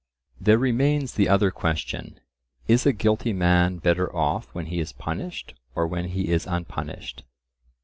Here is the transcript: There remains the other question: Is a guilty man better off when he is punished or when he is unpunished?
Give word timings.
There 0.39 0.57
remains 0.57 1.13
the 1.13 1.29
other 1.29 1.51
question: 1.51 2.19
Is 2.67 2.87
a 2.87 2.91
guilty 2.91 3.33
man 3.33 3.77
better 3.77 4.11
off 4.15 4.47
when 4.51 4.65
he 4.65 4.79
is 4.79 4.93
punished 4.93 5.53
or 5.75 5.85
when 5.85 6.05
he 6.05 6.29
is 6.29 6.47
unpunished? 6.47 7.21